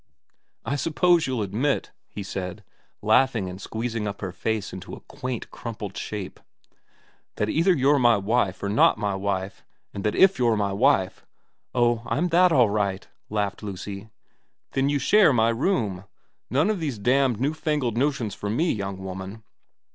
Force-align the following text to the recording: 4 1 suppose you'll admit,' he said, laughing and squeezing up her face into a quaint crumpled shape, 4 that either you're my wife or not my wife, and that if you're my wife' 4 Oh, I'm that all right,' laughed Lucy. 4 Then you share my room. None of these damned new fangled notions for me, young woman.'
4 0.63 0.71
1 0.71 0.77
suppose 0.79 1.27
you'll 1.27 1.43
admit,' 1.43 1.91
he 2.09 2.23
said, 2.23 2.63
laughing 3.03 3.47
and 3.47 3.61
squeezing 3.61 4.07
up 4.07 4.19
her 4.21 4.31
face 4.31 4.73
into 4.73 4.95
a 4.95 4.99
quaint 5.01 5.51
crumpled 5.51 5.95
shape, 5.95 6.37
4 6.39 6.45
that 7.35 7.49
either 7.49 7.71
you're 7.71 7.99
my 7.99 8.17
wife 8.17 8.63
or 8.63 8.69
not 8.69 8.97
my 8.97 9.13
wife, 9.13 9.63
and 9.93 10.03
that 10.03 10.15
if 10.15 10.39
you're 10.39 10.57
my 10.57 10.73
wife' 10.73 11.23
4 11.73 11.81
Oh, 11.83 12.01
I'm 12.07 12.29
that 12.29 12.51
all 12.51 12.71
right,' 12.71 13.07
laughed 13.29 13.61
Lucy. 13.61 14.01
4 14.05 14.09
Then 14.71 14.89
you 14.89 14.97
share 14.97 15.31
my 15.33 15.49
room. 15.49 16.05
None 16.49 16.71
of 16.71 16.79
these 16.79 16.97
damned 16.97 17.39
new 17.39 17.53
fangled 17.53 17.95
notions 17.95 18.33
for 18.33 18.49
me, 18.49 18.71
young 18.71 18.97
woman.' 19.03 19.43